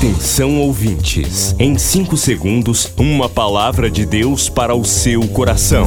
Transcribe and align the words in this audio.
Atenção 0.00 0.58
ouvintes, 0.58 1.54
em 1.58 1.76
5 1.76 2.16
segundos, 2.16 2.90
uma 2.96 3.28
palavra 3.28 3.90
de 3.90 4.06
Deus 4.06 4.48
para 4.48 4.74
o 4.74 4.82
seu 4.82 5.28
coração. 5.28 5.86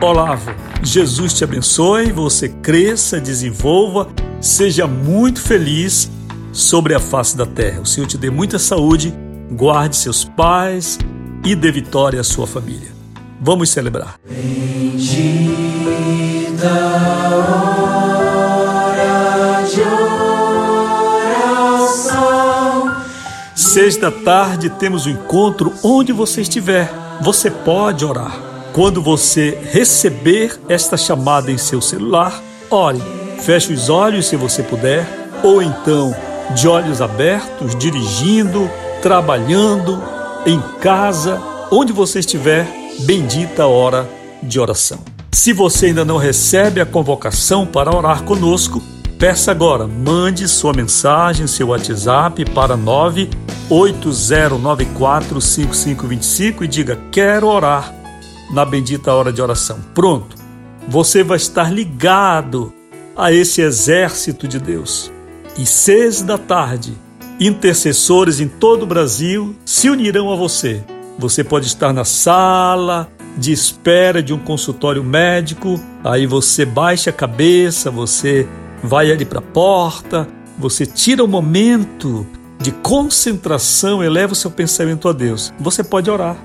Olavo, 0.00 0.52
Jesus 0.82 1.32
te 1.32 1.44
abençoe, 1.44 2.10
você 2.10 2.48
cresça, 2.48 3.20
desenvolva, 3.20 4.08
seja 4.40 4.84
muito 4.86 5.40
feliz 5.40 6.10
sobre 6.52 6.92
a 6.94 6.98
face 7.00 7.36
da 7.36 7.46
terra. 7.46 7.82
O 7.82 7.86
Senhor 7.86 8.08
te 8.08 8.18
dê 8.18 8.30
muita 8.30 8.58
saúde, 8.58 9.14
guarde 9.52 9.94
seus 9.94 10.24
pais 10.24 10.98
e 11.44 11.54
dê 11.54 11.70
vitória 11.70 12.20
à 12.20 12.24
sua 12.24 12.48
família. 12.48 12.90
Vamos 13.40 13.70
celebrar. 13.70 14.16
Bendita 14.28 15.52
Seis 23.82 23.96
da 23.96 24.12
tarde 24.12 24.70
temos 24.70 25.06
o 25.06 25.08
um 25.08 25.12
encontro 25.12 25.72
onde 25.82 26.12
você 26.12 26.42
estiver. 26.42 26.88
Você 27.20 27.50
pode 27.50 28.04
orar. 28.04 28.40
Quando 28.72 29.02
você 29.02 29.58
receber 29.72 30.56
esta 30.68 30.96
chamada 30.96 31.50
em 31.50 31.58
seu 31.58 31.80
celular, 31.80 32.40
ore. 32.70 33.02
Feche 33.40 33.72
os 33.72 33.88
olhos 33.88 34.28
se 34.28 34.36
você 34.36 34.62
puder, 34.62 35.04
ou 35.42 35.60
então 35.60 36.14
de 36.54 36.68
olhos 36.68 37.02
abertos, 37.02 37.74
dirigindo, 37.74 38.70
trabalhando, 39.02 40.00
em 40.46 40.60
casa, 40.80 41.42
onde 41.68 41.92
você 41.92 42.20
estiver, 42.20 42.68
bendita 43.00 43.66
hora 43.66 44.08
de 44.40 44.60
oração. 44.60 45.00
Se 45.32 45.52
você 45.52 45.86
ainda 45.86 46.04
não 46.04 46.18
recebe 46.18 46.80
a 46.80 46.86
convocação 46.86 47.66
para 47.66 47.92
orar 47.92 48.22
conosco, 48.22 48.80
peça 49.18 49.50
agora, 49.50 49.88
mande 49.88 50.46
sua 50.46 50.72
mensagem, 50.72 51.48
seu 51.48 51.70
WhatsApp 51.70 52.44
para 52.44 52.76
980945525 53.72 56.62
e 56.62 56.68
diga: 56.68 57.00
Quero 57.10 57.46
orar 57.46 57.94
na 58.50 58.66
bendita 58.66 59.14
hora 59.14 59.32
de 59.32 59.40
oração. 59.40 59.78
Pronto, 59.94 60.36
você 60.86 61.24
vai 61.24 61.38
estar 61.38 61.72
ligado 61.72 62.70
a 63.16 63.32
esse 63.32 63.62
exército 63.62 64.46
de 64.46 64.58
Deus. 64.58 65.10
E 65.56 65.64
seis 65.64 66.20
da 66.20 66.36
tarde, 66.36 66.92
intercessores 67.40 68.40
em 68.40 68.48
todo 68.48 68.82
o 68.82 68.86
Brasil 68.86 69.56
se 69.64 69.88
unirão 69.88 70.30
a 70.30 70.36
você. 70.36 70.84
Você 71.18 71.42
pode 71.42 71.66
estar 71.66 71.94
na 71.94 72.04
sala, 72.04 73.08
de 73.36 73.52
espera 73.52 74.22
de 74.22 74.32
um 74.34 74.38
consultório 74.38 75.02
médico, 75.02 75.80
aí 76.04 76.26
você 76.26 76.66
baixa 76.66 77.08
a 77.10 77.12
cabeça, 77.12 77.90
você 77.90 78.46
vai 78.82 79.10
ali 79.10 79.24
para 79.24 79.38
a 79.38 79.42
porta, 79.42 80.28
você 80.58 80.84
tira 80.84 81.24
o 81.24 81.28
momento 81.28 82.26
de 82.62 82.72
concentração, 82.72 84.02
eleva 84.02 84.32
o 84.32 84.36
seu 84.36 84.50
pensamento 84.50 85.08
a 85.08 85.12
Deus. 85.12 85.54
Você 85.58 85.82
pode 85.82 86.10
orar 86.10 86.36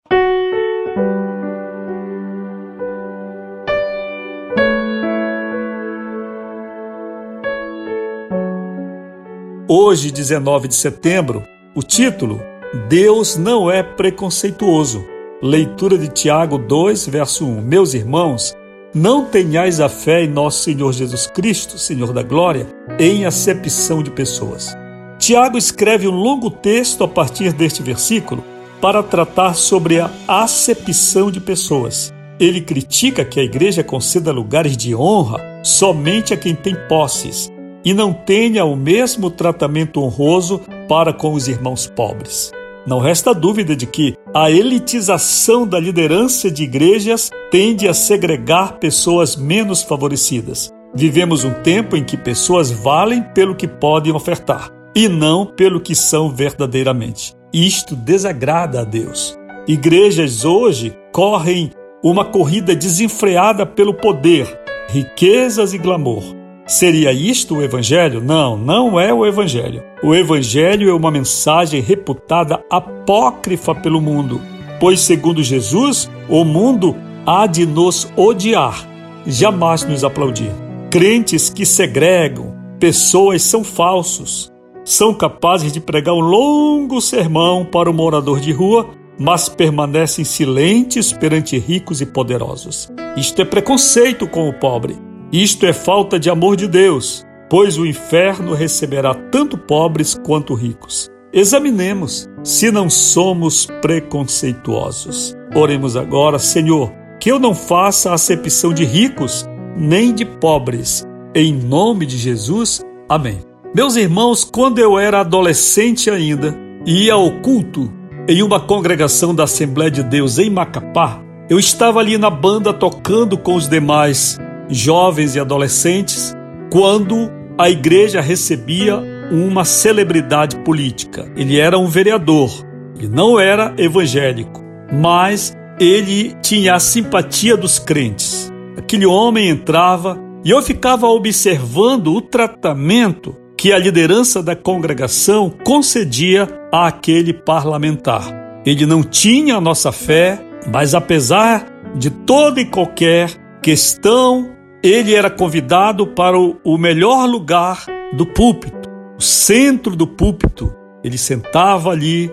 Hoje, 9.70 10.10
19 10.10 10.68
de 10.68 10.74
setembro, 10.74 11.44
o 11.74 11.82
título 11.82 12.41
Deus 12.74 13.36
não 13.36 13.70
é 13.70 13.82
preconceituoso. 13.82 15.02
Leitura 15.42 15.96
de 15.96 16.08
Tiago 16.08 16.58
2, 16.58 17.06
verso 17.06 17.46
1. 17.46 17.62
Meus 17.62 17.94
irmãos, 17.94 18.54
não 18.94 19.24
tenhais 19.24 19.80
a 19.80 19.88
fé 19.88 20.24
em 20.24 20.28
nosso 20.28 20.64
Senhor 20.64 20.92
Jesus 20.92 21.26
Cristo, 21.26 21.78
Senhor 21.78 22.12
da 22.12 22.22
glória, 22.22 22.66
em 22.98 23.24
acepção 23.24 24.02
de 24.02 24.10
pessoas. 24.10 24.76
Tiago 25.18 25.56
escreve 25.56 26.06
um 26.06 26.14
longo 26.14 26.50
texto 26.50 27.02
a 27.02 27.08
partir 27.08 27.54
deste 27.54 27.82
versículo 27.82 28.44
para 28.82 29.02
tratar 29.02 29.54
sobre 29.54 29.98
a 29.98 30.10
acepção 30.26 31.30
de 31.30 31.40
pessoas. 31.40 32.12
Ele 32.38 32.60
critica 32.60 33.24
que 33.24 33.40
a 33.40 33.44
igreja 33.44 33.82
conceda 33.82 34.30
lugares 34.30 34.76
de 34.76 34.94
honra 34.94 35.40
somente 35.64 36.34
a 36.34 36.36
quem 36.36 36.54
tem 36.54 36.76
posses 36.86 37.50
e 37.82 37.94
não 37.94 38.12
tenha 38.12 38.66
o 38.66 38.76
mesmo 38.76 39.30
tratamento 39.30 40.02
honroso 40.02 40.60
para 40.86 41.14
com 41.14 41.32
os 41.32 41.48
irmãos 41.48 41.86
pobres. 41.86 42.52
Não 42.87 42.99
resta 42.99 43.34
dúvida 43.34 43.77
de 43.77 43.87
que 43.87 44.15
a 44.34 44.50
elitização 44.50 45.66
da 45.66 45.78
liderança 45.78 46.50
de 46.50 46.62
igrejas 46.62 47.31
tende 47.50 47.87
a 47.87 47.94
segregar 47.94 48.78
pessoas 48.78 49.37
menos 49.37 49.83
favorecidas. 49.83 50.71
Vivemos 50.94 51.44
um 51.44 51.53
tempo 51.62 51.97
em 51.97 52.05
que 52.05 52.16
pessoas 52.16 52.71
valem 52.71 53.22
pelo 53.34 53.55
que 53.55 53.69
podem 53.69 54.12
ofertar 54.12 54.71
e 54.94 55.09
não 55.09 55.44
pelo 55.44 55.81
que 55.81 55.94
são 55.94 56.31
verdadeiramente. 56.31 57.34
Isto 57.53 57.94
desagrada 57.94 58.81
a 58.81 58.84
Deus. 58.84 59.37
Igrejas 59.66 60.45
hoje 60.45 60.97
correm 61.12 61.71
uma 62.03 62.25
corrida 62.25 62.75
desenfreada 62.75 63.66
pelo 63.66 63.93
poder, 63.93 64.47
riquezas 64.89 65.75
e 65.75 65.78
glamour 65.78 66.38
Seria 66.68 67.14
isto 67.14 67.56
o 67.56 67.62
Evangelho? 67.62 68.20
Não, 68.20 68.54
não 68.54 69.00
é 69.00 69.10
o 69.10 69.24
Evangelho. 69.24 69.82
O 70.02 70.14
Evangelho 70.14 70.90
é 70.90 70.92
uma 70.92 71.10
mensagem 71.10 71.80
reputada 71.80 72.62
apócrifa 72.70 73.74
pelo 73.74 74.02
mundo, 74.02 74.38
pois, 74.78 75.00
segundo 75.00 75.42
Jesus, 75.42 76.10
o 76.28 76.44
mundo 76.44 76.94
há 77.24 77.46
de 77.46 77.64
nos 77.64 78.06
odiar, 78.14 78.86
jamais 79.26 79.82
nos 79.82 80.04
aplaudir. 80.04 80.52
Crentes 80.90 81.48
que 81.48 81.64
segregam, 81.64 82.54
pessoas 82.78 83.42
são 83.42 83.64
falsos, 83.64 84.53
são 84.84 85.14
capazes 85.14 85.72
de 85.72 85.80
pregar 85.80 86.14
um 86.14 86.21
longo 86.21 87.00
sermão 87.00 87.64
para 87.64 87.91
o 87.91 87.94
morador 87.94 88.41
de 88.41 88.53
rua, 88.53 88.91
mas 89.18 89.48
permanecem 89.48 90.22
silentes 90.22 91.14
perante 91.14 91.59
ricos 91.59 92.03
e 92.03 92.06
poderosos. 92.06 92.92
Isto 93.16 93.41
é 93.41 93.44
preconceito 93.47 94.28
com 94.28 94.47
o 94.50 94.53
pobre. 94.53 95.08
Isto 95.33 95.66
é 95.66 95.75
falta 95.75 96.19
de 96.19 96.30
amor 96.30 96.57
de 96.57 96.66
Deus, 96.66 97.22
pois 97.51 97.77
o 97.77 97.84
inferno 97.84 98.54
receberá 98.54 99.15
tanto 99.15 99.59
pobres 99.59 100.19
quanto 100.25 100.54
ricos. 100.54 101.10
Examinemos 101.30 102.27
se 102.42 102.71
não 102.71 102.89
somos 102.89 103.66
preconceituosos. 103.83 105.36
Oremos 105.54 105.97
agora, 105.97 106.39
Senhor, 106.39 106.91
que 107.21 107.30
eu 107.30 107.39
não 107.39 107.54
faça 107.54 108.15
acepção 108.15 108.72
de 108.72 108.86
ricos 108.86 109.45
nem 109.77 110.15
de 110.15 110.25
pobres. 110.25 111.07
Em 111.34 111.53
nome 111.53 112.07
de 112.07 112.16
Jesus, 112.16 112.81
amém. 113.07 113.41
Meus 113.74 113.97
irmãos, 113.97 114.45
quando 114.45 114.78
eu 114.78 114.98
era 114.98 115.21
adolescente 115.21 116.09
ainda 116.09 116.59
ia 116.86 117.13
ao 117.13 117.31
culto 117.42 117.92
em 118.27 118.42
uma 118.42 118.60
congregação 118.60 119.34
da 119.34 119.45
Assembleia 119.45 119.91
de 119.91 120.03
Deus 120.03 120.39
em 120.39 120.48
Macapá, 120.48 121.22
eu 121.51 121.59
estava 121.59 122.01
ali 122.01 122.16
na 122.16 122.31
banda 122.31 122.72
tocando 122.72 123.36
com 123.36 123.54
os 123.54 123.69
demais 123.69 124.39
jovens 124.68 125.34
e 125.34 125.41
adolescentes, 125.41 126.34
quando 126.70 127.30
a 127.59 127.68
igreja 127.68 128.20
recebia 128.20 129.03
uma 129.30 129.65
celebridade 129.65 130.56
política. 130.59 131.30
Ele 131.36 131.59
era 131.59 131.78
um 131.78 131.86
vereador. 131.86 132.50
Ele 132.98 133.09
não 133.09 133.38
era 133.38 133.74
evangélico, 133.76 134.62
mas 134.92 135.56
ele 135.78 136.34
tinha 136.42 136.74
a 136.74 136.80
simpatia 136.80 137.56
dos 137.56 137.78
crentes. 137.78 138.53
Aquele 138.76 139.06
homem 139.06 139.48
entrava 139.48 140.18
e 140.44 140.50
eu 140.50 140.62
ficava 140.62 141.06
observando 141.06 142.14
o 142.14 142.21
tratamento 142.21 143.36
que 143.56 143.72
a 143.72 143.78
liderança 143.78 144.42
da 144.42 144.54
congregação 144.54 145.53
concedia 145.64 146.48
àquele 146.72 147.32
parlamentar. 147.32 148.62
Ele 148.64 148.86
não 148.86 149.03
tinha 149.03 149.56
a 149.56 149.60
nossa 149.60 149.91
fé, 149.91 150.41
mas 150.72 150.94
apesar 150.94 151.66
de 151.97 152.10
toda 152.10 152.60
e 152.60 152.66
qualquer 152.66 153.30
questão, 153.60 154.50
ele 154.90 155.14
era 155.14 155.30
convidado 155.30 156.06
para 156.06 156.38
o 156.38 156.78
melhor 156.78 157.26
lugar 157.26 157.84
do 158.12 158.26
púlpito, 158.26 158.88
o 159.18 159.22
centro 159.22 159.96
do 159.96 160.06
púlpito. 160.06 160.74
Ele 161.02 161.18
sentava 161.18 161.90
ali 161.90 162.30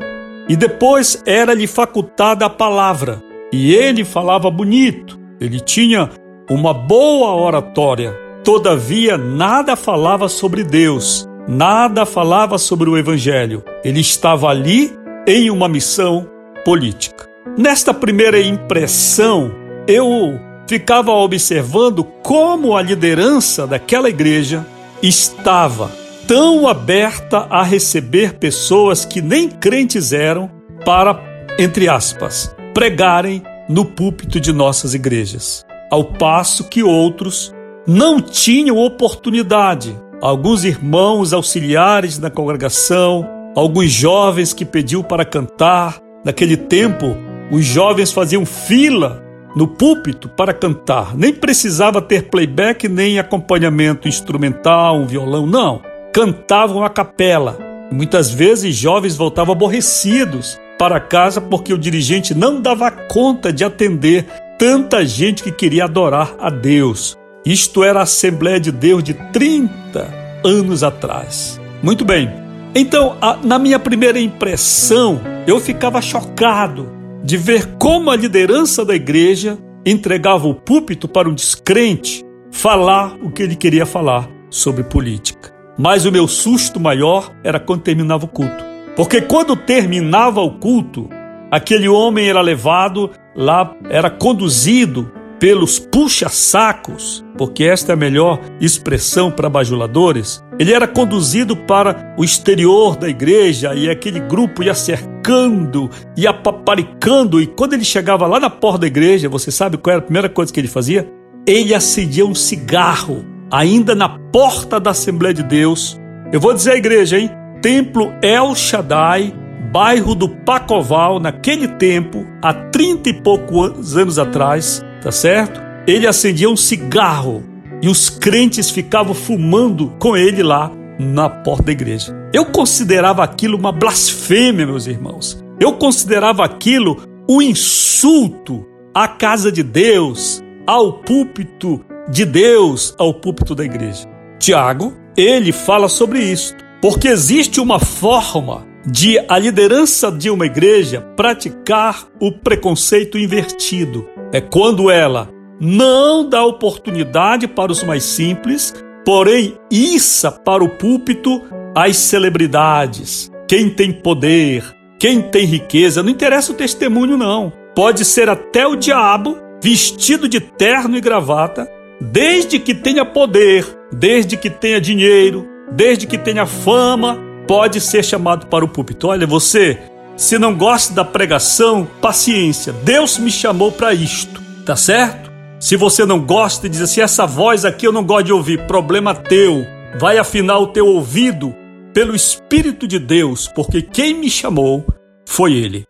e 0.48 0.56
depois 0.56 1.22
era-lhe 1.26 1.68
facultada 1.68 2.46
a 2.46 2.50
palavra. 2.50 3.22
E 3.52 3.74
ele 3.74 4.04
falava 4.04 4.50
bonito, 4.50 5.20
ele 5.40 5.60
tinha 5.60 6.10
uma 6.50 6.74
boa 6.74 7.34
oratória. 7.36 8.14
Todavia, 8.44 9.18
nada 9.18 9.76
falava 9.76 10.30
sobre 10.30 10.64
Deus, 10.64 11.28
nada 11.48 12.06
falava 12.06 12.58
sobre 12.58 12.90
o 12.90 12.98
Evangelho. 12.98 13.64
Ele 13.84 14.00
estava 14.00 14.50
ali 14.50 14.92
em 15.28 15.50
uma 15.50 15.68
missão 15.68 16.28
política. 16.64 17.26
Nesta 17.58 17.94
primeira 17.94 18.40
impressão, 18.40 19.52
eu 19.88 20.40
ficava 20.68 21.12
observando 21.12 22.04
como 22.04 22.76
a 22.76 22.82
liderança 22.82 23.68
daquela 23.68 24.10
igreja 24.10 24.66
estava 25.02 25.92
tão 26.28 26.68
aberta 26.68 27.46
a 27.50 27.62
receber 27.62 28.34
pessoas 28.36 29.06
que 29.06 29.22
nem 29.22 29.48
crentes 29.50 30.12
eram 30.12 30.50
para, 30.84 31.22
entre 31.60 31.88
aspas, 31.88 32.56
pregarem 32.74 33.44
no 33.70 33.86
púlpito 33.86 34.40
de 34.40 34.52
nossas 34.52 34.94
igrejas, 34.94 35.66
ao 35.92 36.04
passo 36.04 36.64
que 36.66 36.84
outros 36.84 37.54
não 37.88 38.20
tinham 38.20 38.78
oportunidade. 38.78 39.96
Alguns 40.22 40.64
irmãos 40.64 41.34
auxiliares 41.34 42.18
na 42.18 42.30
congregação, 42.30 43.28
alguns 43.56 43.92
jovens 43.92 44.54
que 44.54 44.66
pediu 44.66 45.04
para 45.04 45.26
cantar. 45.26 46.00
Naquele 46.24 46.58
tempo, 46.58 47.16
os 47.52 47.64
jovens 47.64 48.12
faziam 48.12 48.46
fila 48.46 49.24
no 49.56 49.68
púlpito 49.68 50.28
para 50.28 50.54
cantar. 50.54 51.16
Nem 51.16 51.34
precisava 51.34 52.02
ter 52.02 52.30
playback 52.30 52.88
nem 52.90 53.18
acompanhamento 53.18 54.08
instrumental, 54.08 54.98
um 54.98 55.08
violão, 55.08 55.48
não. 55.48 55.82
Cantavam 56.14 56.84
a 56.84 56.90
capela. 56.90 57.58
Muitas 57.92 58.32
vezes 58.32 58.76
jovens 58.76 59.16
voltavam 59.16 59.54
aborrecidos 59.54 60.60
para 60.78 61.00
casa 61.00 61.40
porque 61.40 61.74
o 61.74 61.78
dirigente 61.78 62.36
não 62.36 62.60
dava 62.60 62.92
conta 62.92 63.54
de 63.54 63.64
atender 63.64 64.26
tanta 64.58 65.06
gente 65.06 65.44
que 65.44 65.52
queria 65.52 65.86
adorar 65.86 66.36
a 66.40 66.50
Deus. 66.50 67.18
Isto 67.46 67.84
era 67.84 68.00
a 68.00 68.04
Assembleia 68.04 68.60
de 68.60 68.72
Deus 68.72 69.04
de 69.04 69.14
30 69.14 70.14
anos 70.44 70.84
atrás. 70.84 71.62
Muito 71.82 72.04
bem. 72.04 72.30
Então, 72.74 73.16
a, 73.22 73.38
na 73.38 73.58
minha 73.58 73.80
primeira 73.80 74.20
impressão, 74.20 75.22
eu 75.48 75.60
ficava 75.60 76.02
chocado 76.02 76.92
de 77.26 77.38
ver 77.38 77.66
como 77.80 78.12
a 78.12 78.16
liderança 78.16 78.86
da 78.86 78.94
igreja 78.96 79.58
entregava 79.84 80.48
o 80.48 80.54
púlpito 80.54 81.08
para 81.08 81.28
um 81.28 81.34
descrente 81.34 82.24
falar 82.52 83.18
o 83.20 83.32
que 83.32 83.42
ele 83.42 83.56
queria 83.56 83.84
falar 83.84 84.30
sobre 84.48 84.84
política. 84.84 85.52
Mas 85.76 86.06
o 86.06 86.12
meu 86.12 86.28
susto 86.28 86.80
maior 86.80 87.36
era 87.44 87.60
quando 87.60 87.82
terminava 87.82 88.26
o 88.26 88.28
culto. 88.28 88.64
Porque 88.96 89.22
quando 89.22 89.56
terminava 89.56 90.40
o 90.40 90.60
culto, 90.60 91.10
aquele 91.50 91.90
homem 91.90 92.30
era 92.30 92.42
levado 92.42 93.10
lá, 93.36 93.76
era 93.90 94.12
conduzido 94.12 95.12
pelos 95.40 95.80
puxa-sacos, 95.80 97.24
porque 97.38 97.64
esta 97.64 97.92
é 97.92 97.94
a 97.94 97.98
melhor 97.98 98.40
expressão 98.60 99.30
para 99.32 99.50
bajuladores, 99.50 100.44
ele 100.58 100.74
era 100.74 100.88
conduzido 100.88 101.56
para 101.56 102.16
o 102.18 102.24
exterior 102.24 102.96
da 102.96 103.10
igreja 103.10 103.74
e 103.76 103.90
aquele 103.90 104.20
grupo 104.20 104.64
ia 104.64 104.74
cercando, 104.74 105.90
ia 106.16 106.34
paparicando, 106.34 107.42
e 107.42 107.48
quando 107.48 107.74
ele 107.74 107.84
chegava 107.84 108.26
lá 108.28 108.40
na 108.40 108.50
porta 108.50 108.80
da 108.80 108.88
igreja, 108.88 109.28
você 109.28 109.52
sabe 109.52 109.78
qual 109.78 109.94
era 109.94 110.02
a 110.02 110.06
primeira 110.06 110.30
coisa 110.30 110.54
que 110.54 110.60
ele 110.60 110.68
fazia? 110.68 111.08
Ele 111.46 111.74
acendia 111.74 112.26
um 112.26 112.36
cigarro, 112.36 113.26
ainda 113.52 113.94
na 113.94 114.10
porta 114.10 114.80
da 114.80 114.92
Assembleia 114.92 115.34
de 115.34 115.44
Deus. 115.44 116.00
Eu 116.32 116.40
vou 116.40 116.54
dizer 116.54 116.72
à 116.72 116.78
igreja, 116.78 117.20
hein? 117.20 117.30
Templo 117.62 118.14
El 118.22 118.56
Shaddai, 118.56 119.34
bairro 119.72 120.16
do 120.16 120.30
Pacoval, 120.30 121.20
naquele 121.20 121.68
tempo, 121.68 122.26
há 122.42 122.54
trinta 122.54 123.10
e 123.10 123.14
poucos 123.14 123.98
anos 123.98 124.18
atrás, 124.18 124.85
tá 125.06 125.12
certo? 125.12 125.62
Ele 125.86 126.08
acendia 126.08 126.50
um 126.50 126.58
cigarro 126.58 127.44
e 127.80 127.88
os 127.88 128.10
crentes 128.10 128.72
ficavam 128.72 129.14
fumando 129.14 129.94
com 130.00 130.18
ele 130.18 130.42
lá 130.42 130.72
na 131.00 131.30
porta 131.30 131.66
da 131.66 131.72
igreja. 131.72 132.12
Eu 132.34 132.48
considerava 132.48 133.24
aquilo 133.24 133.56
uma 133.56 133.72
blasfêmia, 133.72 134.66
meus 134.66 134.88
irmãos. 134.88 135.38
Eu 135.60 135.74
considerava 135.74 136.44
aquilo 136.44 137.04
um 137.30 137.40
insulto 137.40 138.66
à 138.96 139.08
casa 139.08 139.52
de 139.52 139.62
Deus, 139.62 140.44
ao 140.66 140.94
púlpito 140.94 141.86
de 142.10 142.26
Deus, 142.26 142.96
ao 142.98 143.14
púlpito 143.14 143.54
da 143.54 143.64
igreja. 143.64 144.08
Tiago, 144.40 144.92
ele 145.16 145.52
fala 145.52 145.88
sobre 145.88 146.20
isso, 146.20 146.56
porque 146.82 147.10
existe 147.10 147.62
uma 147.62 147.80
forma 147.80 148.66
de 148.88 149.20
a 149.28 149.38
liderança 149.38 150.12
de 150.12 150.32
uma 150.32 150.48
igreja 150.48 151.02
praticar 151.16 152.08
o 152.20 152.32
preconceito 152.32 153.20
invertido. 153.20 154.15
É 154.32 154.42
quando 154.42 154.90
ela 154.90 155.30
não 155.60 156.28
dá 156.28 156.44
oportunidade 156.44 157.48
para 157.48 157.72
os 157.72 157.84
mais 157.84 158.04
simples, 158.04 158.74
porém 159.06 159.58
issa 159.72 160.32
para 160.32 160.64
o 160.64 160.70
púlpito 160.70 161.42
as 161.76 161.98
celebridades, 161.98 163.32
quem 163.48 163.70
tem 163.70 163.92
poder, 163.92 164.64
quem 165.00 165.22
tem 165.22 165.46
riqueza, 165.46 166.02
não 166.02 166.10
interessa 166.10 166.52
o 166.52 166.56
testemunho 166.56 167.18
não. 167.18 167.52
Pode 167.76 168.06
ser 168.06 168.30
até 168.30 168.66
o 168.66 168.76
diabo 168.76 169.38
vestido 169.62 170.28
de 170.28 170.40
terno 170.40 170.98
e 170.98 171.02
gravata, 171.02 171.70
desde 172.00 172.60
que 172.60 172.74
tenha 172.74 173.04
poder, 173.04 173.66
desde 173.92 174.38
que 174.38 174.50
tenha 174.50 174.80
dinheiro, 174.80 175.48
desde 175.72 176.08
que 176.08 176.18
tenha 176.18 176.46
fama, 176.46 177.18
pode 177.48 177.82
ser 177.82 178.04
chamado 178.04 178.48
para 178.48 178.64
o 178.64 178.68
púlpito. 178.68 179.08
Olha, 179.08 179.28
você, 179.28 179.78
se 180.18 180.40
não 180.40 180.56
gosta 180.56 180.94
da 180.94 181.04
pregação, 181.04 181.88
paciência. 182.02 182.74
Deus 182.84 183.18
me 183.18 183.32
chamou 183.32 183.72
para 183.72 183.94
isto, 183.94 184.42
tá 184.66 184.76
certo? 184.76 185.32
Se 185.60 185.76
você 185.76 186.06
não 186.06 186.20
gosta 186.20 186.68
e 186.68 186.70
diz 186.70 186.82
assim, 186.82 187.02
essa 187.02 187.26
voz 187.26 187.66
aqui 187.66 187.88
eu 187.88 187.92
não 187.92 188.04
gosto 188.04 188.26
de 188.26 188.34
ouvir, 188.34 188.66
problema 188.68 189.14
teu. 189.14 189.66
Vai 190.00 190.18
afinar 190.18 190.60
o 190.60 190.68
teu 190.68 190.86
ouvido 190.86 191.56
pelo 191.94 192.16
Espírito 192.16 192.88
de 192.88 193.00
Deus, 193.00 193.48
porque 193.48 193.82
quem 193.82 194.14
me 194.14 194.30
chamou 194.30 194.86
foi 195.26 195.54
Ele. 195.54 195.86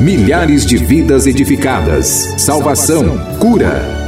Milhares 0.00 0.64
de 0.66 0.76
vidas 0.76 1.26
edificadas, 1.26 2.34
salvação, 2.36 3.18
cura. 3.40 4.07